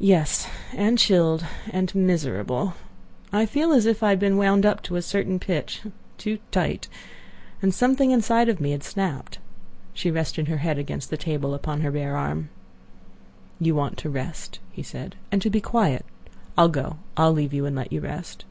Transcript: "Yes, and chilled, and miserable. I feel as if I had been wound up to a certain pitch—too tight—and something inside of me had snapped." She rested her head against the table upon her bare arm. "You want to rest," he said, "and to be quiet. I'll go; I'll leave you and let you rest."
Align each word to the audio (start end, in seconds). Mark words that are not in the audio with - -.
"Yes, 0.00 0.48
and 0.74 0.98
chilled, 0.98 1.46
and 1.70 1.94
miserable. 1.94 2.74
I 3.32 3.46
feel 3.46 3.70
as 3.72 3.86
if 3.86 4.02
I 4.02 4.08
had 4.08 4.18
been 4.18 4.36
wound 4.36 4.66
up 4.66 4.82
to 4.82 4.96
a 4.96 5.00
certain 5.00 5.38
pitch—too 5.38 6.38
tight—and 6.50 7.72
something 7.72 8.10
inside 8.10 8.48
of 8.48 8.60
me 8.60 8.72
had 8.72 8.82
snapped." 8.82 9.38
She 9.94 10.10
rested 10.10 10.48
her 10.48 10.56
head 10.56 10.76
against 10.76 11.08
the 11.08 11.16
table 11.16 11.54
upon 11.54 11.82
her 11.82 11.92
bare 11.92 12.16
arm. 12.16 12.48
"You 13.60 13.76
want 13.76 13.96
to 13.98 14.10
rest," 14.10 14.58
he 14.72 14.82
said, 14.82 15.14
"and 15.30 15.40
to 15.40 15.50
be 15.50 15.60
quiet. 15.60 16.04
I'll 16.58 16.68
go; 16.68 16.96
I'll 17.16 17.32
leave 17.32 17.54
you 17.54 17.64
and 17.64 17.76
let 17.76 17.92
you 17.92 18.00
rest." 18.00 18.44